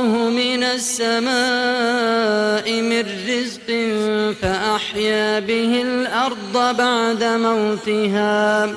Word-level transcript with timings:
الله 0.00 0.30
من 0.30 0.62
السماء 0.64 1.30
من 2.82 3.04
رزق 3.28 3.68
فأحيا 4.42 5.40
به 5.40 5.82
الأرض 5.82 6.76
بعد 6.76 7.24
موتها. 7.24 8.68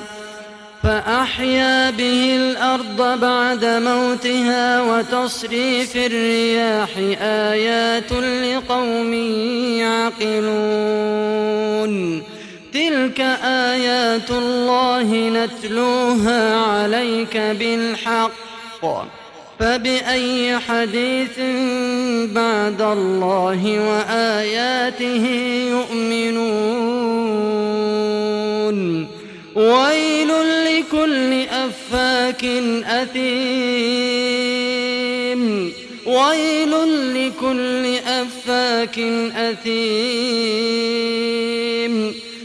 فأحيا 0.82 1.90
به 1.90 2.36
الأرض 2.36 3.20
بعد 3.20 3.64
موتها 3.64 4.82
وتصريف 4.82 5.96
الرياح 5.96 6.88
آيات 7.20 8.12
لقوم 8.12 9.12
يعقلون. 9.80 10.72
تلك 12.74 13.20
آيات 13.44 14.30
الله 14.30 15.12
نتلوها 15.12 16.56
عليك 16.56 17.36
بالحق. 17.36 18.30
فبأي 19.60 20.58
حديث 20.58 21.38
بعد 22.32 22.80
الله 22.80 23.88
وآياته 23.88 25.26
يؤمنون؟ 25.70 27.14
ويل 29.54 30.28
لكل 30.64 31.32
أفاك 31.42 32.44
أثيم. 32.84 34.24
ويل 36.06 36.72
لكل 37.14 37.96
أفاك 38.06 38.98
أثيم. 39.36 40.64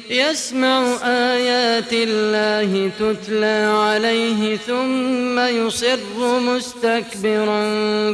يسمع 0.10 0.98
آيات 1.04 1.94
الله 1.94 2.92
تتلى 3.00 3.72
عليه 3.74 4.58
ثم 4.58 5.40
يصر 5.40 6.40
مستكبرا 6.40 7.64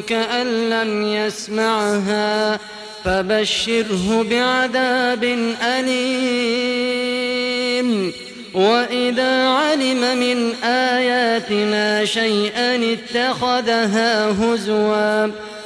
كأن 0.02 0.69
لم 0.69 1.06
يسمعها 1.06 2.59
فبشره 3.06 4.25
بعذاب 4.30 5.24
أليم. 5.62 7.06
وإذا 8.53 9.48
علم 9.48 10.18
من 10.18 10.53
آياتنا 10.64 12.06
شيئا 12.06 12.94
اتخذها 12.94 14.30
هزوا 14.31 15.31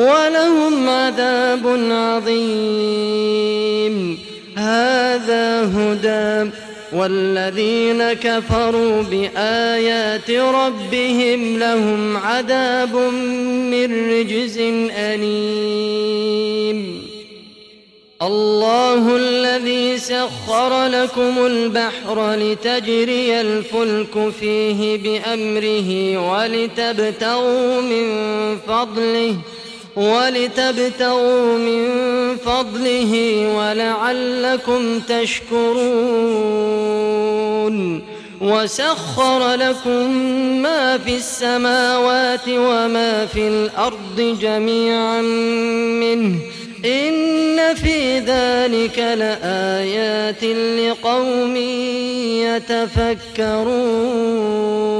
ولهم 0.00 0.88
عذاب 0.88 1.66
عظيم. 1.90 3.50
هذا 4.56 5.62
هدى 5.76 6.50
والذين 6.92 8.12
كفروا 8.12 9.02
بآيات 9.02 10.30
ربهم 10.30 11.58
لهم 11.58 12.16
عذاب 12.16 12.96
من 13.72 14.10
رجز 14.10 14.58
أليم. 14.98 16.80
الله 18.22 19.16
الذي 19.16 19.98
سخر 19.98 20.86
لكم 20.86 21.46
البحر 21.46 22.34
لتجري 22.34 23.40
الفلك 23.40 24.32
فيه 24.40 24.98
بأمره 24.98 26.18
ولتبتغوا 26.30 27.80
من 27.80 28.06
فضله 28.68 29.36
ولتبتغوا 29.96 31.58
من 31.58 31.86
فضله 32.36 33.46
ولعلكم 33.56 35.00
تشكرون 35.00 35.90
وسخر 38.40 39.54
لكم 39.54 40.10
ما 40.62 40.98
في 40.98 41.16
السماوات 41.16 42.48
وما 42.48 43.26
في 43.26 43.48
الأرض 43.48 44.36
جميعا 44.40 45.20
منه. 46.00 46.38
إن 46.84 47.74
في 47.74 48.18
ذلك 48.18 48.98
لآيات 48.98 50.44
لقوم 50.44 51.56
يتفكرون. 53.36 54.99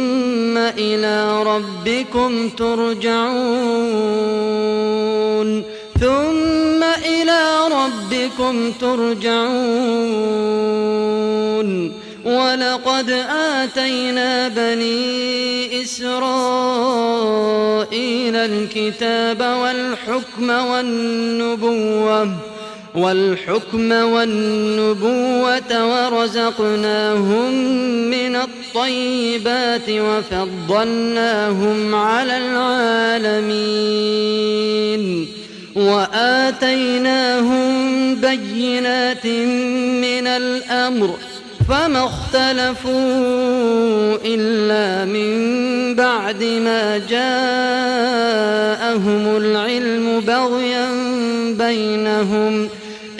إلى 0.77 1.43
ربكم 1.43 2.49
ترجعون. 2.49 3.01
ثم 5.99 6.83
إلى 6.83 7.67
ربكم 7.71 8.71
ترجعون. 8.71 10.41
ولقد 12.25 13.09
آتينا 13.29 14.47
بني 14.47 15.83
إسرائيل 15.83 16.75
الكتاب 18.35 19.41
والحكم 19.41 20.49
والنبوة 20.49 22.50
والحكم 22.95 23.91
والنبوة 23.91 25.61
ورزقناهم 25.71 27.53
من 28.09 28.35
الطيبات 28.35 29.89
وفضلناهم 29.89 31.95
على 31.95 32.37
العالمين. 32.37 34.21
وآتيناهم 35.75 37.61
بينات 38.15 39.25
من 39.25 40.27
الأمر 40.27 41.15
فما 41.69 42.05
اختلفوا 42.05 42.91
إلا 44.25 45.05
من 45.05 45.95
بعد 45.95 46.43
ما 46.43 46.97
جاءهم 46.97 47.11
العلم 49.37 50.19
بغيا 50.19 50.91
بينهم. 51.57 52.69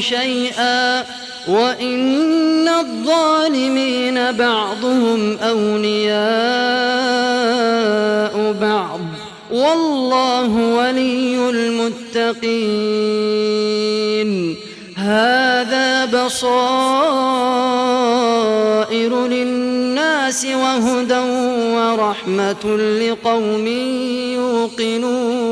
شيئا 0.00 1.04
وإن 1.48 2.68
الظالمين 2.68 4.32
بعضهم 4.32 5.38
أولياء 5.38 6.12
بعض 8.60 9.00
والله 9.50 10.50
ولي 10.56 11.50
المتقين 11.50 12.62
هذا 14.96 16.04
بصائر 16.04 16.62
للناس 19.26 20.44
وهدى 20.44 21.18
ورحمة 21.74 22.76
لقوم 22.76 23.66
يوقنون 24.36 25.51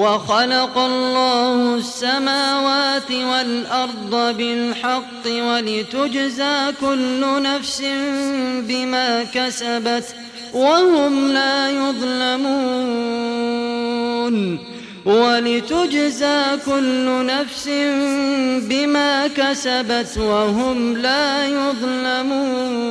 وخلق 0.00 0.78
الله 0.78 1.74
السماوات 1.74 3.10
والأرض 3.10 4.36
بالحق 4.36 5.26
ولتجزى 5.26 6.72
كل 6.80 7.42
نفس 7.42 7.82
بما 8.68 9.24
كسبت 9.34 10.14
وهم 10.54 11.32
لا 11.32 11.70
يظلمون 11.70 13.10
ولتجزى 15.04 16.42
كل 16.66 17.26
نفس 17.26 17.68
بما 18.68 19.26
كسبت 19.26 20.18
وهم 20.18 20.96
لا 20.96 21.46
يظلمون 21.46 22.90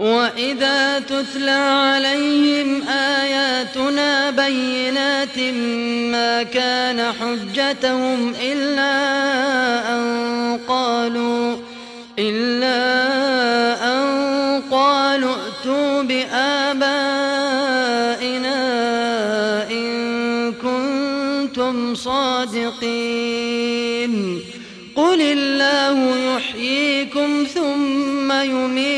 وإذا 0.00 0.98
تتلى 0.98 1.50
عليهم 1.50 2.88
آياتنا 2.88 4.30
بينات 4.30 5.38
ما 6.12 6.42
كان 6.42 7.12
حجتهم 7.12 8.34
إلا 8.42 8.92
أن 9.96 10.58
قالوا 10.68 11.56
إلا 12.18 12.74
أن 13.92 14.62
قالوا 14.70 15.34
ائتوا 15.34 16.02
بآبائنا 16.02 17.00
إن 19.70 20.52
كنتم 20.52 21.94
صادقين 21.94 23.30
قل 24.96 25.20
الله 25.22 26.16
يحييكم 26.36 27.46
ثم 27.54 28.32
يميتكم 28.32 28.89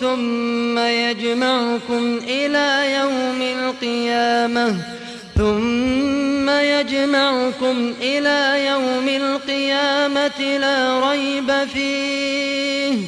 ثم 0.00 0.78
يجمعكم 0.78 2.20
إلى 2.28 2.94
يوم 3.00 3.42
القيامة. 3.42 4.76
ثم 5.36 6.50
يجمعكم 6.50 7.94
إلى 8.02 8.66
يوم 8.66 9.08
القيامة 9.08 10.58
لا 10.58 11.10
ريب 11.10 11.52
فيه. 11.74 12.98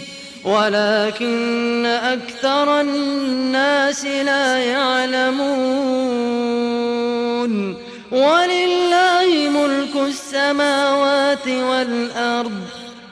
ولكن 0.44 1.86
أكثر 1.86 2.80
الناس 2.80 4.04
لا 4.04 4.58
يعلمون. 4.58 5.70
ولله 8.10 9.48
ملك 9.50 9.96
السماوات 10.08 11.48
والأرض. 11.48 12.79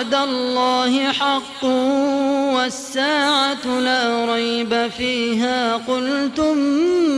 وعد 0.00 0.14
الله 0.14 1.12
حق 1.12 1.64
والساعة 2.54 3.80
لا 3.80 4.34
ريب 4.34 4.90
فيها. 4.98 5.76
قلتم 5.76 6.56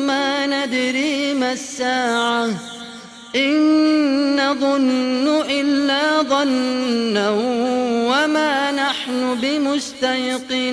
ما 0.07 0.47
ندري 0.47 1.35
ما 1.35 1.53
الساعة. 1.53 2.49
إن 3.37 4.37
نظن 4.37 5.43
إلا 5.51 6.23
ظنا 6.23 7.31
وما 8.11 8.73
نحن 8.73 9.39
بمستيقنين. 9.43 10.73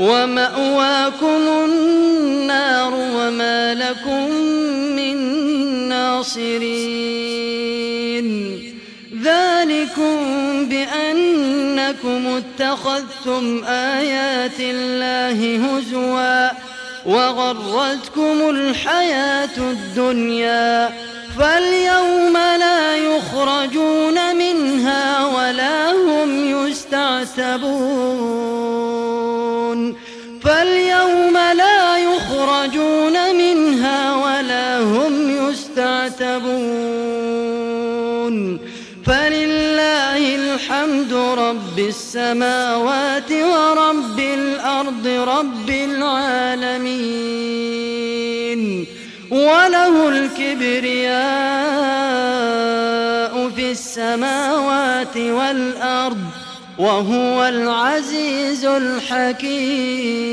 ومأواكم 0.00 1.40
النار 1.64 2.94
وما 2.94 3.74
لكم 3.74 4.30
من 4.96 5.16
ناصرين. 5.88 7.50
ذلكم 9.22 10.16
بأنكم 10.68 12.26
اتخذتم 12.26 13.64
آيات 13.64 14.60
الله 14.60 15.66
هزوا 15.66 16.50
وغرتكم 17.06 18.50
الحياة 18.50 19.56
الدنيا. 19.58 20.90
فاليوم 21.38 22.32
لا 22.32 22.96
يخرجون 22.96 24.36
منها 24.36 25.26
ولا 25.26 25.92
هم 25.92 26.66
يستعتبون. 26.66 28.69
يخرجون 32.40 33.36
منها 33.36 34.16
ولا 34.16 34.78
هم 34.80 35.14
يستعتبون. 35.48 36.40
فلله 39.06 40.34
الحمد 40.34 41.12
رب 41.12 41.78
السماوات 41.78 43.32
ورب 43.32 44.18
الأرض 44.18 45.06
رب 45.06 45.70
العالمين. 45.70 47.00
وله 49.30 50.08
الكبرياء 50.08 51.20
في 53.56 53.70
السماوات 53.70 55.16
والأرض 55.16 56.24
وهو 56.78 57.44
العزيز 57.44 58.64
الحكيم. 58.64 60.30